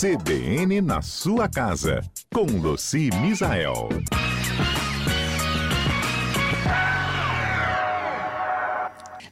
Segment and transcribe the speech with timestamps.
[0.00, 3.88] CBN na sua casa, com Luci Misael.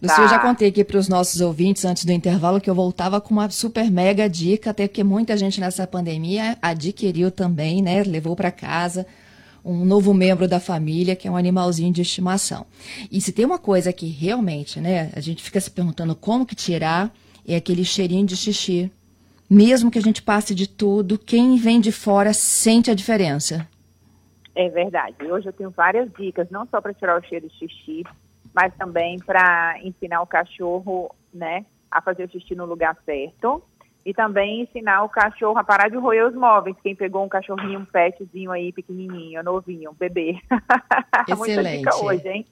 [0.02, 3.20] Luci, eu já contei aqui para os nossos ouvintes antes do intervalo que eu voltava
[3.20, 8.02] com uma super mega dica, até porque muita gente nessa pandemia adquiriu também, né?
[8.02, 9.06] Levou para casa
[9.64, 12.66] um novo membro da família, que é um animalzinho de estimação.
[13.08, 16.56] E se tem uma coisa que realmente, né, a gente fica se perguntando como que
[16.56, 17.14] tirar,
[17.46, 18.90] é aquele cheirinho de xixi.
[19.48, 23.68] Mesmo que a gente passe de tudo, quem vem de fora sente a diferença.
[24.54, 25.16] É verdade.
[25.30, 28.04] Hoje eu tenho várias dicas, não só para tirar o cheiro de xixi,
[28.54, 33.62] mas também para ensinar o cachorro, né, a fazer o xixi no lugar certo.
[34.04, 36.76] E também ensinar o cachorro a parar de roer os móveis.
[36.80, 40.40] Quem pegou um cachorrinho, um petzinho aí, pequenininho, novinho, um bebê.
[41.28, 41.36] Excelente.
[41.36, 42.46] Muita dica hoje, hein?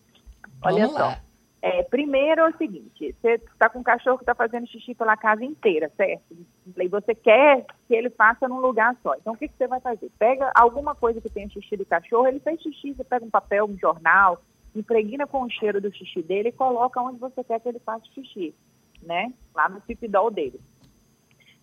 [0.61, 1.07] Olha Vamos só.
[1.07, 1.23] Lá.
[1.66, 5.16] É, primeiro é o seguinte, você está com um cachorro que está fazendo xixi pela
[5.16, 6.37] casa inteira, certo?
[6.77, 9.14] E você quer que ele faça num lugar só.
[9.14, 10.10] Então, o que, que você vai fazer?
[10.18, 13.65] Pega alguma coisa que tenha xixi do cachorro, ele fez xixi, você pega um papel,
[13.65, 14.43] um jornal,
[14.76, 18.04] impregna com o cheiro do xixi dele e coloca onde você quer que ele faça
[18.12, 18.54] xixi,
[19.02, 19.32] né?
[19.54, 20.60] Lá no cipidol dele.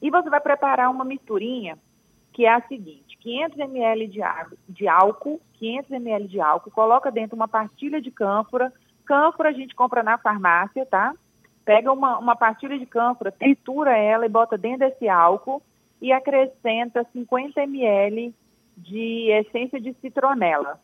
[0.01, 1.77] E você vai preparar uma misturinha
[2.33, 7.11] que é a seguinte, 500 ml de, água, de álcool, 500 ml de álcool, coloca
[7.11, 8.73] dentro uma partilha de cânfora,
[9.11, 11.13] Cânfora a gente compra na farmácia, tá?
[11.65, 15.61] Pega uma, uma pastilha de cânfora, tritura ela e bota dentro desse álcool
[16.01, 18.33] e acrescenta 50 ml
[18.77, 20.79] de essência de citronela.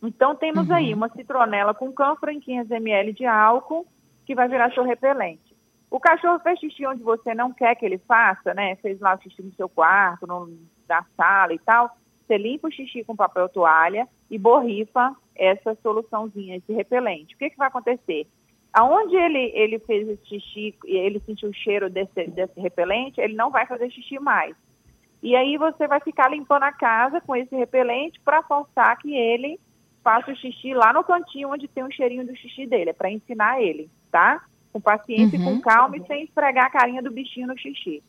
[0.00, 0.74] Então temos uhum.
[0.76, 3.84] aí uma citronela com cânfora em 500 ml de álcool
[4.24, 5.52] que vai virar seu repelente.
[5.90, 8.76] O cachorro fez xixi onde você não quer que ele faça, né?
[8.76, 10.48] Fez lá o xixi no seu quarto, no,
[10.88, 11.90] na sala e tal.
[12.28, 17.34] Você limpa o xixi com papel toalha e borrifa essa soluçãozinha, esse repelente.
[17.34, 18.26] O que, que vai acontecer?
[18.70, 23.34] Aonde ele, ele fez esse xixi e ele sentiu o cheiro desse, desse repelente, ele
[23.34, 24.54] não vai fazer xixi mais.
[25.22, 29.58] E aí você vai ficar limpando a casa com esse repelente para forçar que ele
[30.04, 32.90] faça o xixi lá no cantinho onde tem o cheirinho do xixi dele.
[32.90, 34.44] É para ensinar ele, tá?
[34.70, 35.56] Com paciência, uhum.
[35.56, 38.02] com calma e sem esfregar a carinha do bichinho no xixi.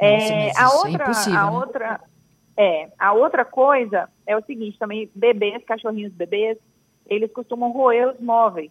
[0.00, 1.44] Nossa, é, a é outra, é a
[1.90, 1.98] né?
[2.56, 6.58] É, a outra coisa é o seguinte, também bebês, cachorrinhos bebês,
[7.06, 8.70] eles costumam roer os móveis.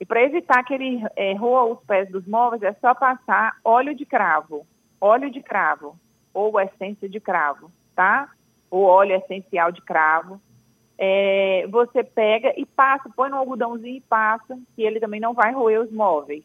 [0.00, 3.94] E para evitar que ele é, roa os pés dos móveis, é só passar óleo
[3.94, 4.66] de cravo,
[5.00, 5.98] óleo de cravo,
[6.34, 8.30] ou essência de cravo, tá?
[8.70, 10.40] Ou óleo essencial de cravo.
[10.98, 15.52] É, você pega e passa, põe no algodãozinho e passa, que ele também não vai
[15.52, 16.44] roer os móveis.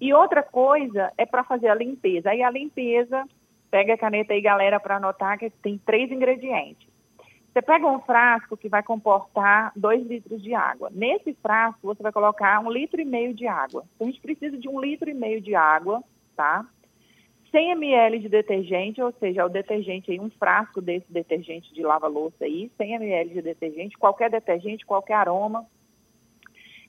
[0.00, 2.30] E outra coisa é para fazer a limpeza.
[2.30, 3.24] Aí a limpeza
[3.70, 6.86] Pega a caneta aí, galera, para anotar que tem três ingredientes.
[7.52, 10.90] Você pega um frasco que vai comportar 2 litros de água.
[10.92, 13.84] Nesse frasco, você vai colocar um litro e meio de água.
[13.94, 16.04] Então, a gente precisa de um litro e meio de água,
[16.36, 16.66] tá?
[17.50, 22.44] 100 ml de detergente, ou seja, o detergente aí, um frasco desse detergente de lava-louça
[22.44, 25.66] aí, 100 ml de detergente, qualquer detergente, qualquer aroma.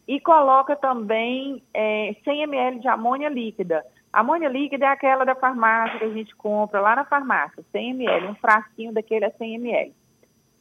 [0.08, 3.86] E coloca também é, 100 ml de amônia líquida.
[4.12, 8.28] Amônia líquida é aquela da farmácia que a gente compra lá na farmácia, 100 ml,
[8.28, 9.94] um frasquinho daquele é 100 ml.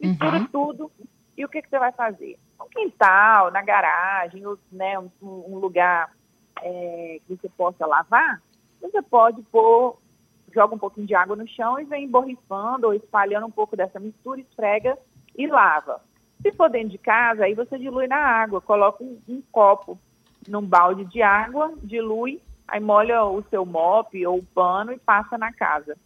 [0.01, 0.47] Mistura uhum.
[0.47, 0.91] tudo
[1.37, 2.39] e o que, que você vai fazer?
[2.59, 4.43] No quintal, na garagem,
[4.73, 6.11] né, um, um lugar
[6.63, 8.43] é, que você possa lavar,
[8.81, 9.99] você pode pôr,
[10.53, 14.01] joga um pouquinho de água no chão e vem borrifando ou espalhando um pouco dessa
[14.01, 14.99] mistura, esfrega
[15.37, 16.01] e lava.
[16.43, 19.99] Se for dentro de casa, aí você dilui na água, coloca um, um copo
[20.49, 25.39] num balde de água, dilui aí molha o seu mop ou o pano e passa
[25.39, 25.97] na casa.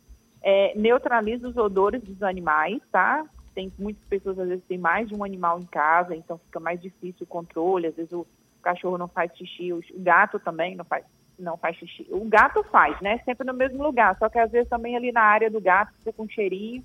[0.43, 3.25] É, neutraliza os odores dos animais, tá?
[3.55, 6.81] Tem muitas pessoas às vezes têm mais de um animal em casa, então fica mais
[6.81, 7.87] difícil o controle.
[7.87, 8.27] Às vezes o
[8.63, 11.05] cachorro não faz xixi, o gato também não faz,
[11.39, 12.07] não faz xixi.
[12.11, 13.19] O gato faz, né?
[13.25, 16.13] Sempre no mesmo lugar, só que às vezes também ali na área do gato fica
[16.13, 16.85] com cheirinho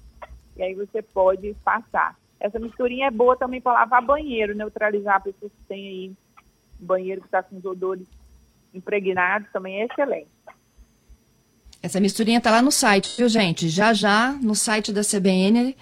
[0.55, 2.15] e aí você pode passar.
[2.45, 6.13] Essa misturinha é boa também para lavar banheiro, neutralizar pessoas que têm aí
[6.79, 8.07] banheiro que está com os odores
[8.71, 10.27] impregnados também é excelente.
[11.81, 13.67] Essa misturinha está lá no site, viu, gente?
[13.67, 15.75] Já já no site da CBN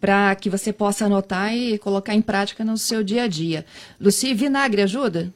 [0.00, 3.66] para que você possa anotar e colocar em prática no seu dia a dia.
[4.00, 5.30] Luci, vinagre ajuda?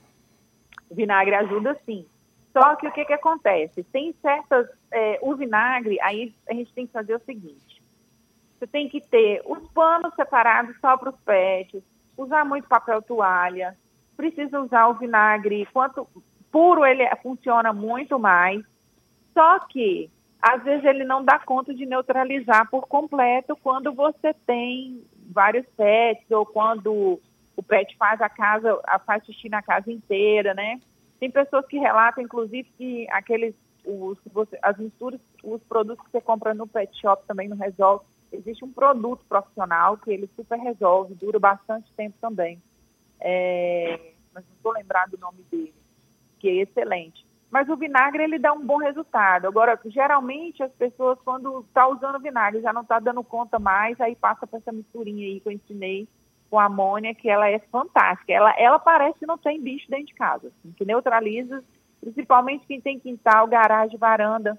[0.91, 2.07] Vinagre ajuda sim.
[2.55, 3.83] Só que o que, que acontece?
[3.85, 4.67] Tem certas.
[4.91, 7.70] É, o vinagre, aí a gente tem que fazer o seguinte:
[8.61, 11.83] você tem que ter os panos separados só para os pets,
[12.15, 13.75] usar muito papel toalha,
[14.15, 15.67] precisa usar o vinagre.
[15.73, 16.07] Quanto
[16.53, 18.63] puro ele funciona muito mais,
[19.33, 20.11] só que
[20.43, 26.31] às vezes ele não dá conta de neutralizar por completo quando você tem vários pets
[26.31, 27.19] ou quando
[27.57, 30.79] o pet faz a casa, faz xixi na casa inteira, né?
[31.19, 33.55] Tem pessoas que relatam, inclusive, que aqueles
[33.85, 38.05] os, você, as misturas, os produtos que você compra no pet shop também não resolve.
[38.33, 42.63] Existe um produto profissional que ele super resolve, dura bastante tempo também.
[43.21, 45.75] É, mas não estou lembrado do nome dele,
[46.39, 47.27] que é excelente.
[47.51, 49.49] Mas o vinagre ele dá um bom resultado.
[49.49, 54.15] Agora, geralmente as pessoas quando está usando vinagre já não está dando conta mais, aí
[54.15, 56.09] passa para essa misturinha aí que eu ensinei
[56.49, 58.33] com amônia, que ela é fantástica.
[58.33, 61.65] Ela, ela parece que não tem bicho dentro de casa, assim, que neutraliza,
[62.01, 64.59] principalmente quem tem quintal, garagem, varanda,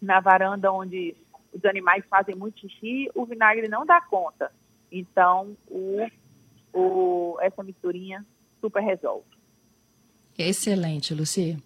[0.00, 1.14] na varanda onde
[1.52, 4.50] os animais fazem muito xixi, o vinagre não dá conta.
[4.90, 6.06] Então, o,
[6.72, 8.24] o, essa misturinha
[8.60, 9.26] super resolve.
[10.36, 11.62] Excelente, Luci.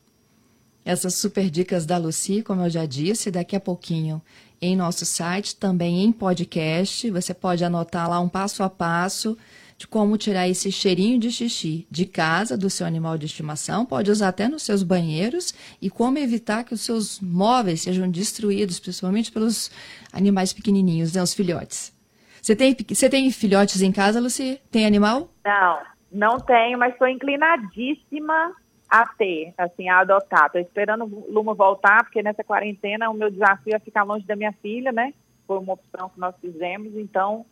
[0.85, 4.23] Essas super dicas da Luci, como eu já disse, daqui a pouquinho
[4.61, 7.11] em nosso site, também em podcast.
[7.11, 9.37] Você pode anotar lá um passo a passo
[9.77, 14.11] de como tirar esse cheirinho de xixi de casa do seu animal de estimação, pode
[14.11, 19.31] usar até nos seus banheiros e como evitar que os seus móveis sejam destruídos, principalmente
[19.31, 19.71] pelos
[20.13, 21.95] animais pequenininhos, né, os filhotes.
[22.41, 24.61] Você tem, você tem filhotes em casa, Luci?
[24.71, 25.29] Tem animal?
[25.45, 25.79] Não,
[26.13, 28.55] não tenho, mas estou inclinadíssima
[28.89, 30.47] a ter, assim, a adotar.
[30.47, 34.37] Estou esperando o Luma voltar, porque nessa quarentena o meu desafio é ficar longe da
[34.37, 35.13] minha filha, né?
[35.47, 37.45] Foi uma opção que nós fizemos, então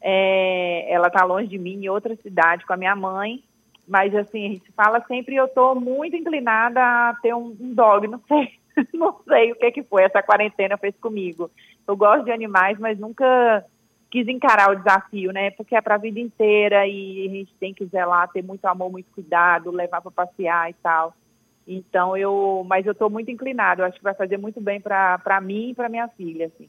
[0.00, 3.42] é, ela está longe de mim, em outra cidade, com a minha mãe.
[3.86, 8.06] Mas, assim, a gente fala sempre, eu estou muito inclinada a ter um, um dog,
[8.06, 8.52] não sei,
[8.92, 11.50] não sei o que, que foi, essa quarentena fez comigo.
[11.86, 13.64] Eu gosto de animais, mas nunca
[14.10, 15.50] quis encarar o desafio, né?
[15.52, 18.90] Porque é para a vida inteira e a gente tem que zelar, ter muito amor,
[18.90, 21.14] muito cuidado, levar para passear e tal.
[21.66, 23.82] Então eu, mas eu estou muito inclinado.
[23.82, 26.68] Eu acho que vai fazer muito bem para mim e para minha filha, assim.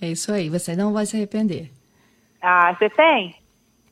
[0.00, 0.48] É isso aí.
[0.48, 1.70] Você não vai se arrepender.
[2.40, 3.34] Ah, você tem?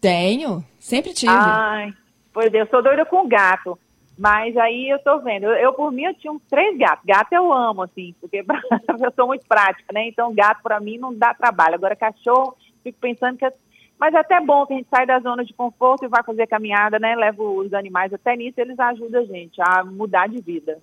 [0.00, 0.64] Tenho.
[0.78, 1.32] Sempre tive.
[1.32, 1.92] Ai,
[2.32, 3.78] pois é, eu sou doida com gato.
[4.18, 7.04] Mas aí eu tô vendo, eu, eu, por mim eu tinha uns três gatos.
[7.04, 8.38] Gato eu amo, assim, porque
[9.02, 10.08] eu sou muito prática, né?
[10.08, 11.74] Então gato para mim não dá trabalho.
[11.74, 13.44] Agora cachorro, fico pensando que.
[13.44, 13.52] É,
[13.98, 16.46] mas é até bom que a gente sai da zona de conforto e vai fazer
[16.46, 17.14] caminhada, né?
[17.14, 20.78] Leva os animais até nisso, eles ajudam a gente a mudar de vida.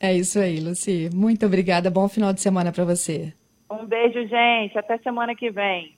[0.00, 1.08] É isso aí, Luci.
[1.14, 1.90] Muito obrigada.
[1.90, 3.32] Bom final de semana para você.
[3.70, 4.76] Um beijo, gente.
[4.76, 5.94] Até semana que vem.